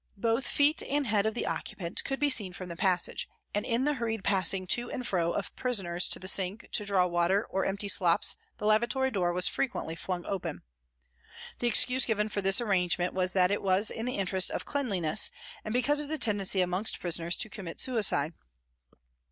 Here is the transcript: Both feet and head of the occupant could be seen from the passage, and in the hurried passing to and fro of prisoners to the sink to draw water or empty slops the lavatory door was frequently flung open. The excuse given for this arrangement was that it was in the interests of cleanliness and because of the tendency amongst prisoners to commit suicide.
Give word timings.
Both 0.17 0.47
feet 0.47 0.81
and 0.81 1.05
head 1.05 1.27
of 1.27 1.35
the 1.35 1.45
occupant 1.45 2.03
could 2.03 2.19
be 2.19 2.31
seen 2.31 2.53
from 2.53 2.69
the 2.69 2.75
passage, 2.75 3.29
and 3.53 3.63
in 3.63 3.83
the 3.83 3.93
hurried 3.93 4.23
passing 4.23 4.65
to 4.65 4.89
and 4.89 5.05
fro 5.05 5.31
of 5.31 5.55
prisoners 5.55 6.09
to 6.09 6.17
the 6.17 6.27
sink 6.27 6.67
to 6.71 6.85
draw 6.85 7.05
water 7.05 7.45
or 7.51 7.65
empty 7.65 7.87
slops 7.87 8.35
the 8.57 8.65
lavatory 8.65 9.11
door 9.11 9.31
was 9.31 9.47
frequently 9.47 9.95
flung 9.95 10.25
open. 10.25 10.63
The 11.59 11.67
excuse 11.67 12.07
given 12.07 12.29
for 12.29 12.41
this 12.41 12.59
arrangement 12.59 13.13
was 13.13 13.33
that 13.33 13.51
it 13.51 13.61
was 13.61 13.91
in 13.91 14.07
the 14.07 14.17
interests 14.17 14.49
of 14.49 14.65
cleanliness 14.65 15.29
and 15.63 15.71
because 15.71 15.99
of 15.99 16.07
the 16.07 16.17
tendency 16.17 16.61
amongst 16.61 16.99
prisoners 16.99 17.37
to 17.37 17.47
commit 17.47 17.79
suicide. 17.79 18.33